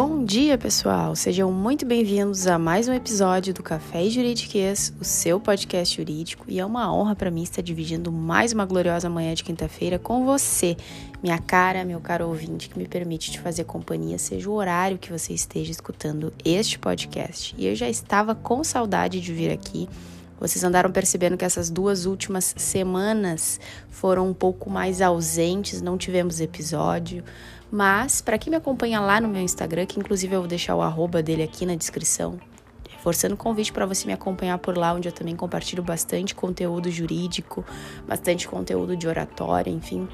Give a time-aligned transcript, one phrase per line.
[0.00, 1.16] Bom dia, pessoal!
[1.16, 6.60] Sejam muito bem-vindos a mais um episódio do Café Juridiquês, o seu podcast jurídico, e
[6.60, 10.76] é uma honra para mim estar dividindo mais uma gloriosa manhã de quinta-feira com você,
[11.20, 15.10] minha cara, meu caro ouvinte, que me permite te fazer companhia, seja o horário que
[15.10, 17.52] você esteja escutando este podcast.
[17.58, 19.88] E eu já estava com saudade de vir aqui.
[20.40, 26.40] Vocês andaram percebendo que essas duas últimas semanas foram um pouco mais ausentes, não tivemos
[26.40, 27.24] episódio.
[27.70, 30.82] Mas, para quem me acompanha lá no meu Instagram, que inclusive eu vou deixar o
[30.82, 32.38] arroba dele aqui na descrição,
[32.88, 36.90] reforçando o convite para você me acompanhar por lá, onde eu também compartilho bastante conteúdo
[36.90, 37.64] jurídico,
[38.06, 40.08] bastante conteúdo de oratória, enfim.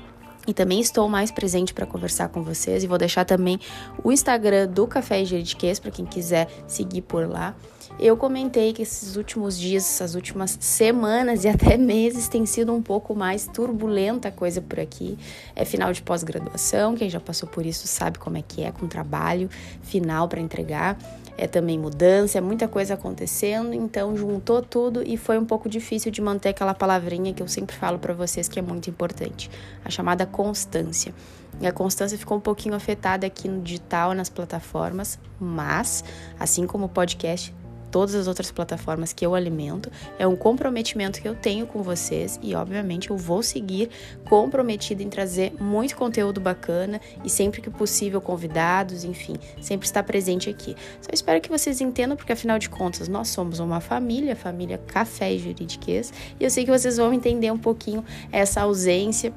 [0.47, 3.59] E também estou mais presente para conversar com vocês e vou deixar também
[4.03, 7.55] o Instagram do Café Juridiquês para quem quiser seguir por lá.
[7.99, 12.83] Eu comentei que esses últimos dias, essas últimas semanas e até meses tem sido um
[12.83, 15.17] pouco mais turbulenta a coisa por aqui.
[15.55, 18.89] É final de pós-graduação, quem já passou por isso sabe como é que é com
[18.89, 19.49] trabalho
[19.81, 20.99] final para entregar.
[21.39, 26.11] É também mudança, é muita coisa acontecendo, então juntou tudo e foi um pouco difícil
[26.11, 29.51] de manter aquela palavrinha que eu sempre falo para vocês que é muito importante,
[29.85, 31.15] a chamada constância.
[31.61, 36.05] E a constância ficou um pouquinho afetada aqui no digital, nas plataformas, mas
[36.39, 37.55] assim como o podcast,
[37.95, 39.89] todas as outras plataformas que eu alimento.
[40.19, 43.89] É um comprometimento que eu tenho com vocês e, obviamente, eu vou seguir
[44.25, 50.51] comprometida em trazer muito conteúdo bacana e sempre que possível convidados, enfim, sempre estar presente
[50.51, 50.75] aqui.
[51.01, 55.33] Só espero que vocês entendam, porque afinal de contas nós somos uma família, família Café
[55.33, 59.33] e Juridiquês, e eu sei que vocês vão entender um pouquinho essa ausência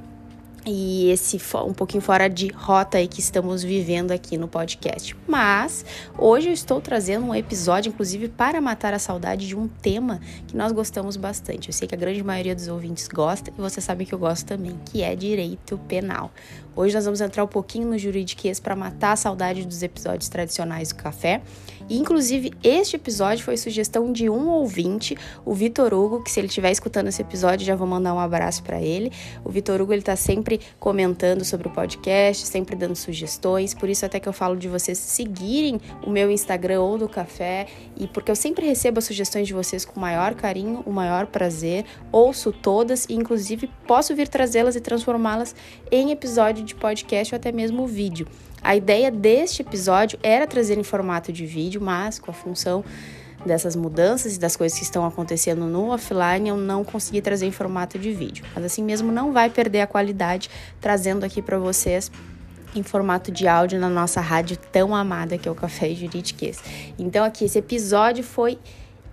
[0.70, 5.16] e esse um pouquinho fora de rota aí que estamos vivendo aqui no podcast.
[5.26, 5.86] Mas
[6.18, 10.58] hoje eu estou trazendo um episódio, inclusive, para matar a saudade de um tema que
[10.58, 11.70] nós gostamos bastante.
[11.70, 14.46] Eu sei que a grande maioria dos ouvintes gosta e você sabe que eu gosto
[14.46, 16.32] também, que é direito penal.
[16.76, 20.90] Hoje nós vamos entrar um pouquinho no juridiquês para matar a saudade dos episódios tradicionais
[20.90, 21.42] do café.
[21.90, 26.48] E, inclusive, este episódio foi sugestão de um ouvinte, o Vitor Hugo, que se ele
[26.48, 29.12] estiver escutando esse episódio, já vou mandar um abraço para ele.
[29.44, 34.06] O Vitor Hugo, ele tá sempre comentando sobre o podcast, sempre dando sugestões, por isso
[34.06, 38.32] até que eu falo de vocês seguirem o meu Instagram ou do café, e porque
[38.32, 42.52] eu sempre recebo as sugestões de vocês com o maior carinho, o maior prazer, ouço
[42.52, 45.56] todas e, inclusive, posso vir trazê-las e transformá-las
[45.92, 48.28] em episódio de podcast ou até mesmo vídeo.
[48.62, 52.84] A ideia deste episódio era trazer em formato de vídeo, mas com a função
[53.48, 57.52] dessas mudanças e das coisas que estão acontecendo no offline, eu não consegui trazer em
[57.52, 58.46] formato de vídeo.
[58.54, 60.50] Mas assim mesmo não vai perder a qualidade
[60.80, 62.12] trazendo aqui para vocês
[62.76, 66.62] em formato de áudio na nossa rádio tão amada que é o Café Juridiquês.
[67.00, 68.60] Então aqui esse episódio foi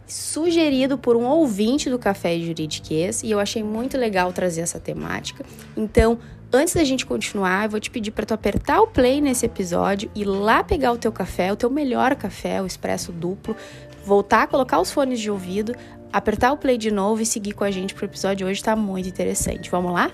[0.07, 5.45] sugerido por um ouvinte do Café Juridiquês e eu achei muito legal trazer essa temática.
[5.77, 6.19] Então,
[6.55, 10.11] antes da gente continuar, eu vou te pedir para tu apertar o play nesse episódio
[10.15, 13.57] e lá pegar o teu café, o teu melhor café, o expresso duplo,
[14.05, 15.75] voltar a colocar os fones de ouvido,
[16.13, 19.09] apertar o play de novo e seguir com a gente pro episódio hoje, tá muito
[19.09, 19.71] interessante.
[19.71, 20.11] Vamos lá?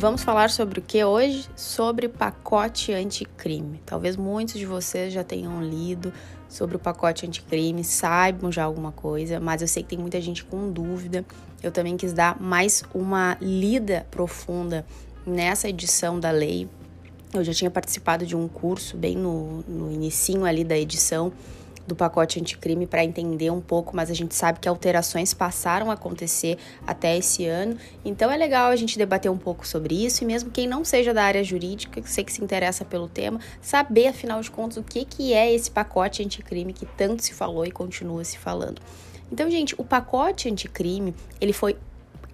[0.00, 1.46] Vamos falar sobre o que hoje?
[1.54, 3.82] Sobre pacote anticrime.
[3.84, 6.10] Talvez muitos de vocês já tenham lido
[6.48, 10.42] sobre o pacote anticrime, saibam já alguma coisa, mas eu sei que tem muita gente
[10.42, 11.22] com dúvida.
[11.62, 14.86] Eu também quis dar mais uma lida profunda
[15.26, 16.66] nessa edição da lei.
[17.34, 21.30] Eu já tinha participado de um curso bem no, no inicinho ali da edição
[21.90, 25.94] do pacote anticrime para entender um pouco, mas a gente sabe que alterações passaram a
[25.94, 26.56] acontecer
[26.86, 27.76] até esse ano.
[28.04, 31.12] Então é legal a gente debater um pouco sobre isso e mesmo quem não seja
[31.12, 35.04] da área jurídica, sei que se interessa pelo tema, saber afinal de contas o que
[35.04, 38.80] que é esse pacote anticrime que tanto se falou e continua se falando.
[39.32, 41.76] Então, gente, o pacote anticrime, ele foi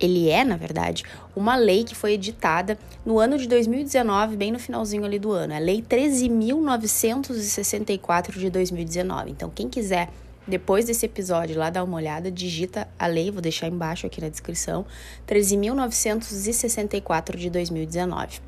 [0.00, 4.58] ele é, na verdade, uma lei que foi editada no ano de 2019, bem no
[4.58, 5.52] finalzinho ali do ano.
[5.52, 9.30] É a Lei 13.964 de 2019.
[9.30, 10.08] Então, quem quiser,
[10.46, 14.28] depois desse episódio, lá dar uma olhada, digita a lei, vou deixar embaixo aqui na
[14.28, 14.84] descrição,
[15.26, 18.40] 13.964 de 2019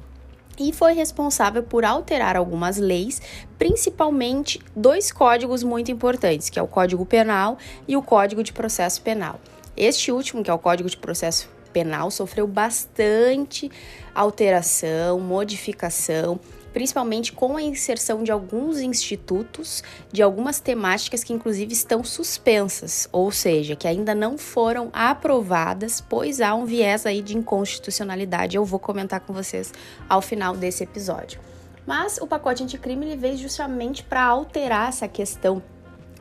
[0.60, 3.22] e foi responsável por alterar algumas leis,
[3.58, 9.00] principalmente dois códigos muito importantes, que é o Código Penal e o Código de Processo
[9.02, 9.38] Penal.
[9.80, 13.70] Este último, que é o Código de Processo Penal, sofreu bastante
[14.12, 16.40] alteração, modificação,
[16.72, 23.30] principalmente com a inserção de alguns institutos, de algumas temáticas que inclusive estão suspensas, ou
[23.30, 28.56] seja, que ainda não foram aprovadas, pois há um viés aí de inconstitucionalidade.
[28.56, 29.72] Eu vou comentar com vocês
[30.08, 31.38] ao final desse episódio.
[31.86, 35.62] Mas o pacote anticrime ele veio justamente para alterar essa questão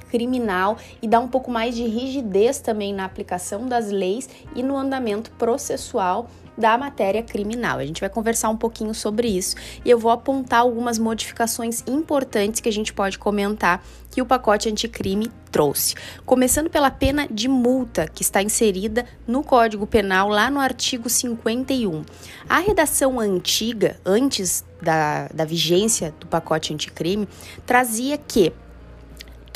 [0.09, 4.77] criminal e dar um pouco mais de rigidez também na aplicação das leis e no
[4.77, 6.27] andamento processual
[6.57, 7.77] da matéria criminal.
[7.77, 9.55] A gente vai conversar um pouquinho sobre isso
[9.85, 14.67] e eu vou apontar algumas modificações importantes que a gente pode comentar que o pacote
[14.67, 15.93] anticrime trouxe.
[16.25, 22.03] Começando pela pena de multa, que está inserida no Código Penal, lá no artigo 51.
[22.49, 27.27] A redação antiga, antes da, da vigência do pacote anticrime,
[27.65, 28.51] trazia que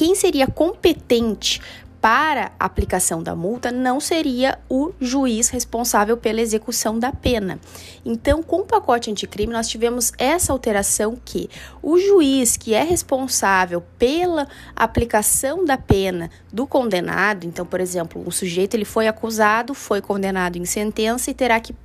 [0.01, 1.62] quem seria competente
[2.01, 7.59] para a aplicação da multa não seria o juiz responsável pela execução da pena.
[8.03, 11.48] Então, com o pacote anticrime, nós tivemos essa alteração que
[11.83, 18.31] o juiz que é responsável pela aplicação da pena do condenado, então, por exemplo, um
[18.31, 21.75] sujeito ele foi acusado, foi condenado em sentença e terá que,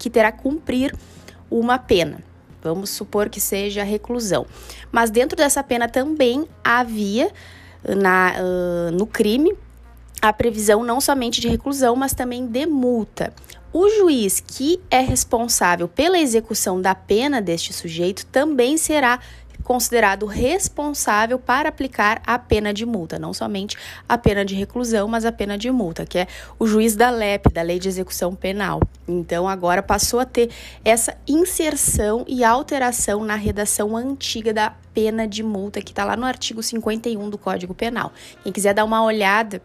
[0.00, 0.92] que terá cumprir
[1.48, 2.31] uma pena.
[2.62, 4.46] Vamos supor que seja reclusão.
[4.90, 7.30] Mas dentro dessa pena também havia
[7.84, 9.52] na, uh, no crime
[10.20, 13.32] a previsão não somente de reclusão, mas também de multa.
[13.72, 19.18] O juiz que é responsável pela execução da pena deste sujeito também será
[19.62, 23.76] considerado responsável para aplicar a pena de multa, não somente
[24.08, 26.26] a pena de reclusão, mas a pena de multa, que é
[26.58, 28.80] o juiz da LEP, da Lei de Execução Penal.
[29.06, 30.50] Então, agora passou a ter
[30.84, 36.26] essa inserção e alteração na redação antiga da pena de multa, que está lá no
[36.26, 38.12] artigo 51 do Código Penal.
[38.42, 39.62] Quem quiser dar uma olhada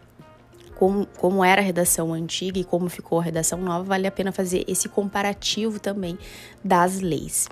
[0.78, 4.30] como, como era a redação antiga e como ficou a redação nova, vale a pena
[4.30, 6.16] fazer esse comparativo também
[6.64, 7.48] das leis.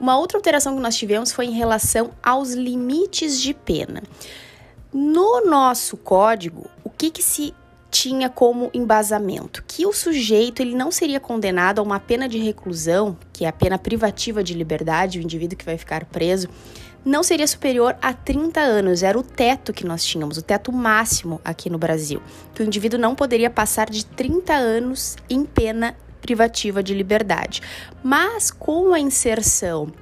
[0.00, 4.02] Uma outra alteração que nós tivemos foi em relação aos limites de pena.
[4.90, 7.54] No nosso código, o que, que se
[7.90, 9.62] tinha como embasamento?
[9.66, 13.52] Que o sujeito ele não seria condenado a uma pena de reclusão, que é a
[13.52, 16.48] pena privativa de liberdade, o indivíduo que vai ficar preso,
[17.04, 21.40] não seria superior a 30 anos, era o teto que nós tínhamos, o teto máximo
[21.44, 22.22] aqui no Brasil,
[22.54, 27.62] que o indivíduo não poderia passar de 30 anos em pena privativa de liberdade.
[28.02, 29.92] Mas com a inserção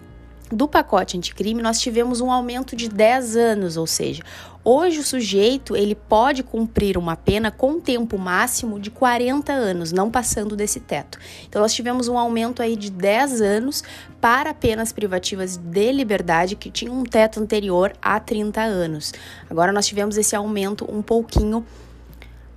[0.50, 4.22] do pacote anticrime, nós tivemos um aumento de 10 anos, ou seja,
[4.64, 10.10] hoje o sujeito ele pode cumprir uma pena com tempo máximo de 40 anos, não
[10.10, 11.18] passando desse teto.
[11.46, 13.84] Então nós tivemos um aumento aí de 10 anos
[14.20, 19.12] para penas privativas de liberdade que tinham um teto anterior a 30 anos.
[19.50, 21.64] Agora nós tivemos esse aumento um pouquinho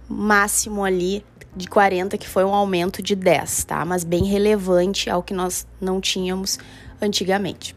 [0.08, 1.24] máximo ali
[1.56, 3.84] de 40, que foi um aumento de 10, tá?
[3.86, 6.58] Mas bem relevante ao que nós não tínhamos
[7.02, 7.76] antigamente.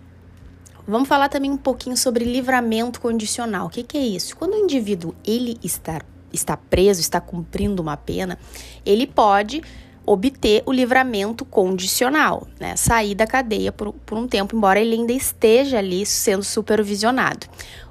[0.87, 3.67] Vamos falar também um pouquinho sobre livramento condicional.
[3.67, 4.37] O que, que é isso?
[4.37, 8.39] Quando o indivíduo ele está, está preso, está cumprindo uma pena,
[8.85, 9.63] ele pode
[10.07, 12.77] obter o livramento condicional, né?
[12.77, 17.47] Sair da cadeia por, por um tempo, embora ele ainda esteja ali sendo supervisionado.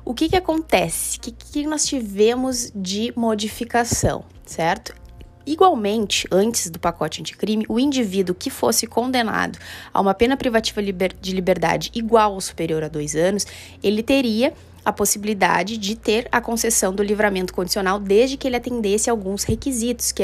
[0.06, 1.18] O que, que acontece?
[1.18, 4.94] O que, que nós tivemos de modificação, certo?
[5.46, 9.60] Igualmente, antes do pacote anticrime, o indivíduo que fosse condenado
[9.94, 13.46] a uma pena privativa de liberdade igual ou superior a dois anos,
[13.84, 14.54] ele teria
[14.86, 20.12] a possibilidade de ter a concessão do livramento condicional desde que ele atendesse alguns requisitos,
[20.12, 20.24] que,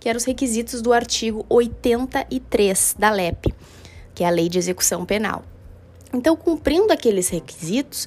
[0.00, 3.52] que eram os requisitos do artigo 83 da LEP,
[4.14, 5.44] que é a Lei de Execução Penal.
[6.12, 8.06] Então, cumprindo aqueles requisitos,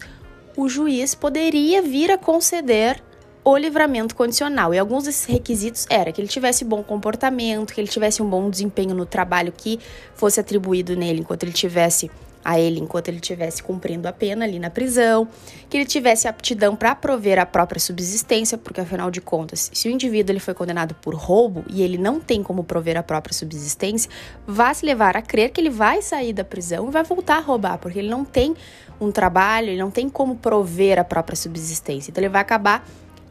[0.56, 3.02] o juiz poderia vir a conceder
[3.50, 4.74] o livramento condicional.
[4.74, 8.50] E alguns desses requisitos era que ele tivesse bom comportamento, que ele tivesse um bom
[8.50, 9.80] desempenho no trabalho que
[10.16, 12.12] fosse atribuído nele enquanto ele tivesse
[12.44, 15.28] a ele enquanto ele estivesse cumprindo a pena ali na prisão,
[15.70, 19.92] que ele tivesse aptidão para prover a própria subsistência, porque afinal de contas, se o
[19.92, 24.10] indivíduo ele foi condenado por roubo e ele não tem como prover a própria subsistência,
[24.46, 27.42] vai se levar a crer que ele vai sair da prisão e vai voltar a
[27.42, 28.56] roubar, porque ele não tem
[29.00, 32.12] um trabalho, ele não tem como prover a própria subsistência.
[32.12, 32.88] Então ele vai acabar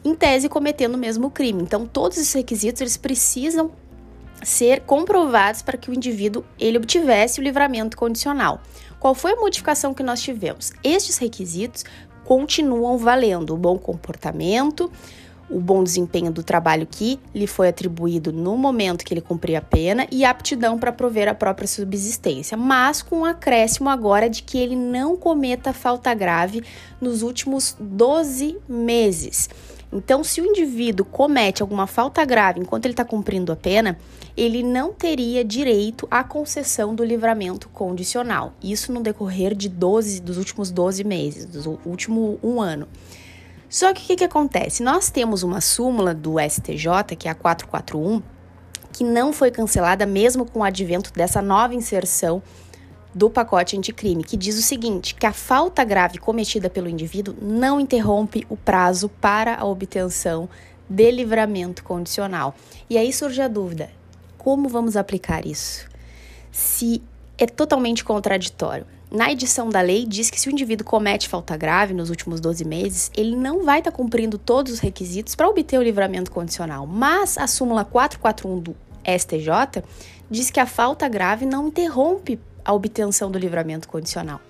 [0.07, 1.63] em tese cometendo o mesmo crime.
[1.63, 3.73] Então, todos esses requisitos eles precisam
[4.43, 8.61] ser comprovados para que o indivíduo ele obtivesse o livramento condicional.
[9.01, 10.73] Qual foi a modificação que nós tivemos?
[10.85, 11.85] Estes requisitos
[12.25, 14.91] continuam valendo: o bom comportamento,
[15.51, 19.63] o bom desempenho do trabalho que lhe foi atribuído no momento que ele cumpria a
[19.63, 24.43] pena e a aptidão para prover a própria subsistência, mas com um acréscimo agora de
[24.43, 26.63] que ele não cometa falta grave
[27.01, 29.49] nos últimos 12 meses.
[29.93, 33.99] Então, se o indivíduo comete alguma falta grave enquanto ele está cumprindo a pena,
[34.37, 38.53] ele não teria direito à concessão do livramento condicional.
[38.63, 42.89] Isso no decorrer de 12, dos últimos 12 meses, do último um ano.
[43.69, 44.83] Só que o que, que acontece?
[44.83, 48.23] Nós temos uma súmula do STJ, que é a 441,
[48.93, 52.43] que não foi cancelada mesmo com o advento dessa nova inserção
[53.17, 57.81] do pacote anticrime, que diz o seguinte: que a falta grave cometida pelo indivíduo não
[57.81, 60.47] interrompe o prazo para a obtenção
[60.87, 62.55] de livramento condicional.
[62.91, 63.89] E aí surge a dúvida:
[64.37, 65.89] como vamos aplicar isso?
[66.53, 67.03] Se
[67.39, 68.87] é totalmente contraditório.
[69.11, 72.65] Na edição da lei, diz que se o indivíduo comete falta grave nos últimos 12
[72.67, 76.87] meses, ele não vai estar tá cumprindo todos os requisitos para obter o livramento condicional.
[76.87, 79.83] Mas a súmula 441 do STJ
[80.29, 84.41] diz que a falta grave não interrompe a obtenção do livramento condicional.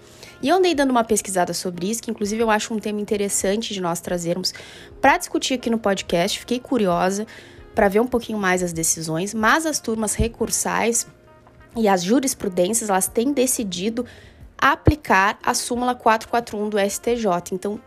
[0.43, 3.75] E eu andei dando uma pesquisada sobre isso, que inclusive eu acho um tema interessante
[3.75, 4.55] de nós trazermos
[5.01, 6.39] para discutir aqui no podcast.
[6.39, 7.27] Fiquei curiosa
[7.75, 11.07] para ver um pouquinho mais as decisões, mas as turmas recursais
[11.77, 14.07] e as jurisprudências, elas têm decidido
[14.57, 17.27] aplicar a súmula 441 do STJ.
[17.53, 17.79] Então,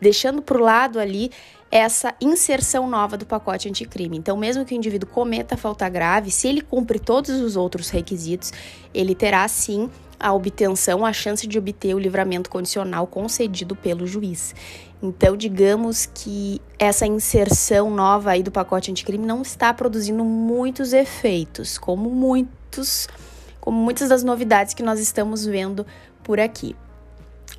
[0.00, 1.30] deixando para o lado ali
[1.72, 4.18] essa inserção nova do pacote anticrime.
[4.18, 8.52] Então, mesmo que o indivíduo cometa falta grave, se ele cumpre todos os outros requisitos,
[8.92, 9.88] ele terá sim
[10.20, 14.54] a obtenção, a chance de obter o livramento condicional concedido pelo juiz.
[15.02, 21.78] Então, digamos que essa inserção nova aí do pacote anticrime não está produzindo muitos efeitos,
[21.78, 23.08] como muitos,
[23.62, 25.86] como muitas das novidades que nós estamos vendo
[26.22, 26.76] por aqui.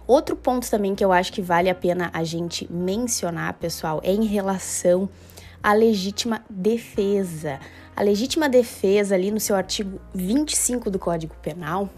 [0.05, 4.12] Outro ponto também que eu acho que vale a pena a gente mencionar, pessoal, é
[4.12, 5.10] em relação
[5.62, 7.60] à legítima defesa.
[7.95, 11.89] A legítima defesa, ali no seu artigo 25 do Código Penal,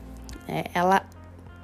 [0.47, 1.05] é, ela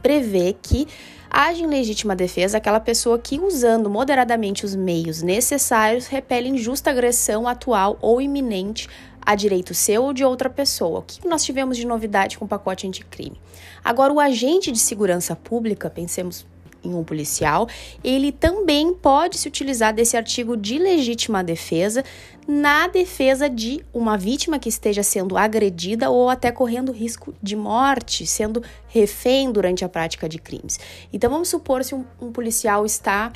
[0.01, 0.88] prevê que
[1.29, 7.48] age em legítima defesa aquela pessoa que, usando moderadamente os meios necessários, repele injusta agressão
[7.48, 8.89] atual ou iminente
[9.25, 10.99] a direito seu ou de outra pessoa.
[10.99, 13.39] O que nós tivemos de novidade com o pacote anticrime?
[13.83, 16.45] Agora, o agente de segurança pública, pensemos
[16.83, 17.67] em um policial,
[18.03, 22.03] ele também pode se utilizar desse artigo de legítima defesa
[22.47, 28.25] na defesa de uma vítima que esteja sendo agredida ou até correndo risco de morte,
[28.25, 30.79] sendo refém durante a prática de crimes.
[31.13, 33.31] Então vamos supor se um, um policial está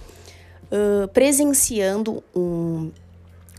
[0.65, 2.92] uh, presenciando um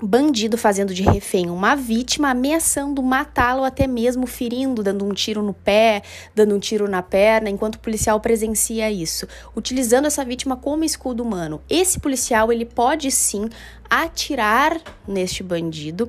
[0.02, 5.54] bandido fazendo de refém uma vítima, ameaçando matá-lo, até mesmo ferindo, dando um tiro no
[5.54, 6.02] pé,
[6.34, 11.22] dando um tiro na perna, enquanto o policial presencia isso, utilizando essa vítima como escudo
[11.22, 11.60] humano.
[11.68, 13.48] Esse policial ele pode sim
[13.88, 16.08] atirar neste bandido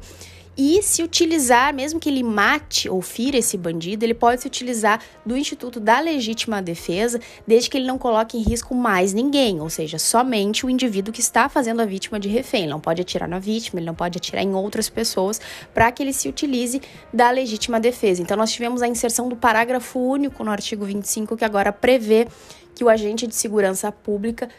[0.58, 5.00] e se utilizar, mesmo que ele mate ou fira esse bandido, ele pode se utilizar
[5.24, 9.70] do Instituto da Legítima Defesa, desde que ele não coloque em risco mais ninguém, ou
[9.70, 12.64] seja, somente o indivíduo que está fazendo a vítima de refém.
[12.64, 15.40] Ele não pode atirar na vítima, ele não pode atirar em outras pessoas,
[15.74, 16.82] para que ele se utilize
[17.14, 18.24] da legítima defesa.
[18.24, 22.28] Então, nós tivemos a inserção do parágrafo único no artigo 25, que agora prevê
[22.74, 24.50] que o agente de segurança pública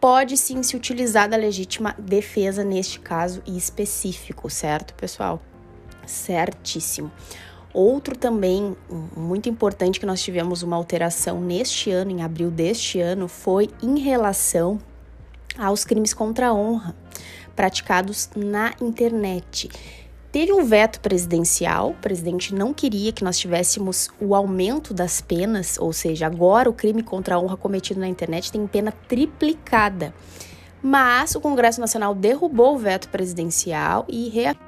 [0.00, 5.42] pode sim se utilizar da legítima defesa neste caso específico, certo, pessoal?
[6.06, 7.10] Certíssimo.
[7.72, 8.76] Outro também
[9.16, 13.98] muito importante que nós tivemos uma alteração neste ano, em abril deste ano, foi em
[13.98, 14.80] relação
[15.56, 16.94] aos crimes contra a honra
[17.54, 19.68] praticados na internet.
[20.30, 25.78] Teve um veto presidencial, o presidente não queria que nós tivéssemos o aumento das penas,
[25.78, 30.12] ou seja, agora o crime contra a honra cometido na internet tem pena triplicada.
[30.82, 34.67] Mas o Congresso Nacional derrubou o veto presidencial e reafirmou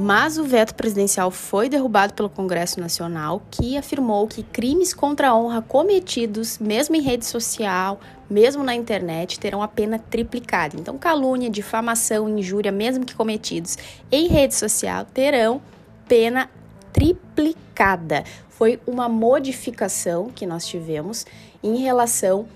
[0.00, 5.36] Mas o veto presidencial foi derrubado pelo Congresso Nacional, que afirmou que crimes contra a
[5.36, 7.98] honra cometidos, mesmo em rede social,
[8.30, 10.76] mesmo na internet, terão a pena triplicada.
[10.78, 13.76] Então, calúnia, difamação, injúria, mesmo que cometidos
[14.12, 15.60] em rede social, terão
[16.06, 16.48] pena
[16.92, 18.22] triplicada.
[18.50, 21.26] Foi uma modificação que nós tivemos
[21.60, 22.46] em relação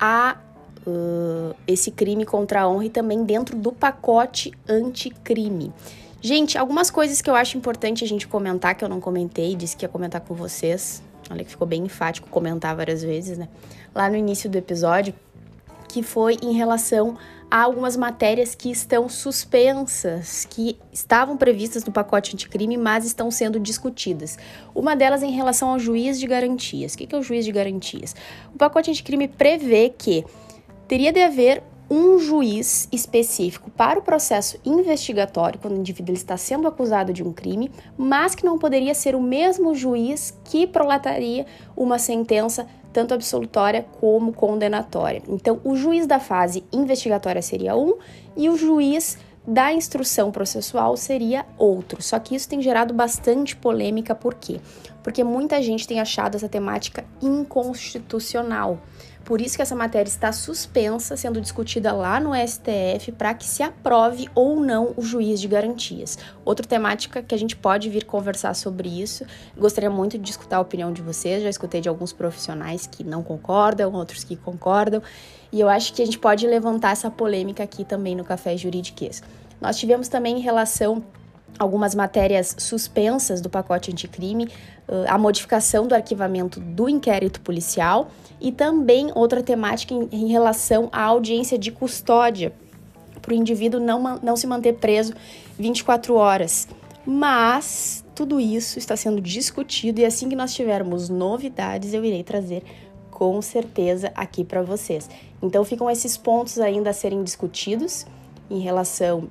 [0.00, 0.38] a
[0.86, 5.74] uh, esse crime contra a honra e também dentro do pacote anticrime.
[6.26, 9.76] Gente, algumas coisas que eu acho importante a gente comentar, que eu não comentei, disse
[9.76, 11.00] que ia comentar com vocês.
[11.30, 13.48] Olha que ficou bem enfático comentar várias vezes, né?
[13.94, 15.14] Lá no início do episódio,
[15.88, 17.16] que foi em relação
[17.48, 23.60] a algumas matérias que estão suspensas, que estavam previstas no pacote anticrime, mas estão sendo
[23.60, 24.36] discutidas.
[24.74, 26.94] Uma delas em relação ao juiz de garantias.
[26.94, 28.16] O que é o juiz de garantias?
[28.52, 30.24] O pacote anticrime prevê que
[30.88, 36.66] teria de haver um juiz específico para o processo investigatório, quando o indivíduo está sendo
[36.66, 41.98] acusado de um crime, mas que não poderia ser o mesmo juiz que prolataria uma
[41.98, 45.22] sentença tanto absolutória como condenatória.
[45.28, 47.94] Então, o juiz da fase investigatória seria um
[48.36, 52.02] e o juiz da instrução processual seria outro.
[52.02, 54.60] Só que isso tem gerado bastante polêmica, por quê?
[55.04, 58.80] Porque muita gente tem achado essa temática inconstitucional
[59.26, 63.60] Por isso que essa matéria está suspensa, sendo discutida lá no STF para que se
[63.60, 66.16] aprove ou não o juiz de garantias.
[66.44, 69.26] Outra temática que a gente pode vir conversar sobre isso.
[69.58, 71.42] Gostaria muito de escutar a opinião de vocês.
[71.42, 75.02] Já escutei de alguns profissionais que não concordam, outros que concordam.
[75.50, 79.24] E eu acho que a gente pode levantar essa polêmica aqui também no Café Juridiquês.
[79.60, 81.02] Nós tivemos também em relação
[81.58, 84.48] algumas matérias suspensas do pacote anticrime,
[85.08, 88.10] a modificação do arquivamento do inquérito policial
[88.40, 92.52] e também outra temática em, relação à audiência de custódia,
[93.20, 95.14] para o indivíduo não, não se manter preso
[95.58, 96.68] 24 horas.
[97.04, 102.62] Mas tudo isso está sendo discutido e assim que nós tivermos novidades, eu irei trazer
[103.10, 105.08] com certeza aqui para vocês.
[105.42, 108.06] Então ficam esses pontos ainda a serem discutidos
[108.50, 109.28] em relação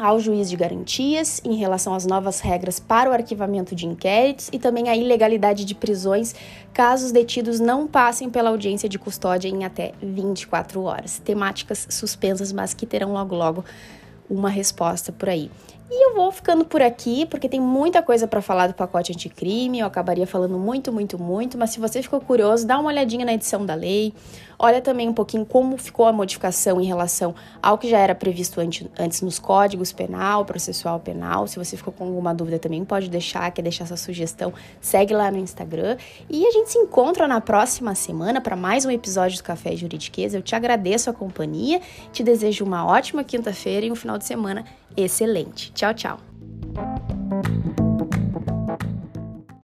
[0.00, 4.58] ao juiz de garantias em relação às novas regras para o arquivamento de inquéritos e
[4.58, 6.34] também a ilegalidade de prisões
[6.72, 11.18] caso os detidos não passem pela audiência de custódia em até 24 horas.
[11.18, 13.64] Temáticas suspensas, mas que terão logo logo
[14.28, 15.50] uma resposta por aí.
[15.92, 19.80] E eu vou ficando por aqui, porque tem muita coisa para falar do pacote anticrime,
[19.80, 23.34] eu acabaria falando muito, muito, muito, mas se você ficou curioso, dá uma olhadinha na
[23.34, 24.14] edição da lei,
[24.56, 28.60] olha também um pouquinho como ficou a modificação em relação ao que já era previsto
[28.60, 31.48] antes, nos códigos penal, processual penal.
[31.48, 35.28] Se você ficou com alguma dúvida também pode deixar, quer deixar essa sugestão, segue lá
[35.28, 35.96] no Instagram.
[36.28, 40.38] E a gente se encontra na próxima semana para mais um episódio do Café Juridiqueza.
[40.38, 41.80] Eu te agradeço a companhia,
[42.12, 44.64] te desejo uma ótima quinta-feira e um final de semana
[44.96, 45.72] excelente.
[45.74, 47.89] Tchau, tchau.